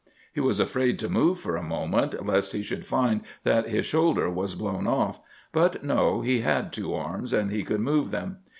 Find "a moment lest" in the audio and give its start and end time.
1.55-2.53